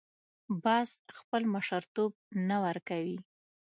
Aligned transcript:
باز 0.63 0.89
خپل 1.17 1.41
مشرتوب 1.53 2.11
نه 2.47 2.57
ورکوي 2.65 3.17